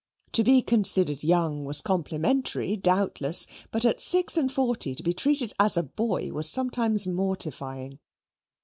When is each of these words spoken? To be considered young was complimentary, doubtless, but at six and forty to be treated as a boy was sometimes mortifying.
To 0.31 0.43
be 0.43 0.63
considered 0.63 1.21
young 1.23 1.63
was 1.63 1.83
complimentary, 1.83 2.75
doubtless, 2.75 3.45
but 3.69 3.85
at 3.85 3.99
six 3.99 4.35
and 4.35 4.51
forty 4.51 4.95
to 4.95 5.03
be 5.03 5.13
treated 5.13 5.53
as 5.59 5.77
a 5.77 5.83
boy 5.83 6.31
was 6.31 6.49
sometimes 6.49 7.05
mortifying. 7.05 7.99